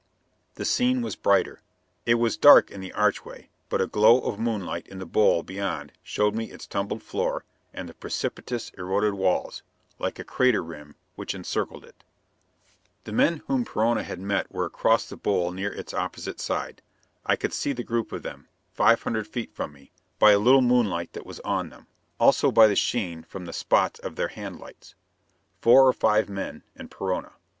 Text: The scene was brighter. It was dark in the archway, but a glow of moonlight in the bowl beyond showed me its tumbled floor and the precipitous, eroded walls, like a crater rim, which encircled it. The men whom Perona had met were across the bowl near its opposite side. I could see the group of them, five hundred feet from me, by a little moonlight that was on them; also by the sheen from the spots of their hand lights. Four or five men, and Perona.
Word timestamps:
The 0.55 0.65
scene 0.65 1.03
was 1.03 1.15
brighter. 1.15 1.61
It 2.07 2.15
was 2.15 2.35
dark 2.35 2.71
in 2.71 2.81
the 2.81 2.91
archway, 2.91 3.49
but 3.69 3.81
a 3.81 3.85
glow 3.85 4.19
of 4.21 4.39
moonlight 4.39 4.87
in 4.87 4.97
the 4.97 5.05
bowl 5.05 5.43
beyond 5.43 5.91
showed 6.01 6.33
me 6.33 6.49
its 6.49 6.65
tumbled 6.65 7.03
floor 7.03 7.45
and 7.71 7.87
the 7.87 7.93
precipitous, 7.93 8.71
eroded 8.79 9.13
walls, 9.13 9.61
like 9.99 10.17
a 10.17 10.23
crater 10.23 10.63
rim, 10.63 10.95
which 11.13 11.35
encircled 11.35 11.85
it. 11.85 12.03
The 13.03 13.11
men 13.11 13.43
whom 13.45 13.63
Perona 13.63 14.01
had 14.01 14.19
met 14.19 14.51
were 14.51 14.65
across 14.65 15.07
the 15.07 15.17
bowl 15.17 15.51
near 15.51 15.71
its 15.71 15.93
opposite 15.93 16.39
side. 16.39 16.81
I 17.23 17.35
could 17.35 17.53
see 17.53 17.71
the 17.71 17.83
group 17.83 18.11
of 18.11 18.23
them, 18.23 18.47
five 18.73 19.03
hundred 19.03 19.27
feet 19.27 19.53
from 19.53 19.71
me, 19.71 19.91
by 20.17 20.31
a 20.31 20.39
little 20.39 20.61
moonlight 20.63 21.13
that 21.13 21.27
was 21.27 21.39
on 21.41 21.69
them; 21.69 21.85
also 22.19 22.51
by 22.51 22.65
the 22.65 22.75
sheen 22.75 23.21
from 23.21 23.45
the 23.45 23.53
spots 23.53 23.99
of 23.99 24.15
their 24.15 24.29
hand 24.29 24.59
lights. 24.59 24.95
Four 25.61 25.87
or 25.87 25.93
five 25.93 26.27
men, 26.27 26.63
and 26.75 26.89
Perona. 26.89 27.33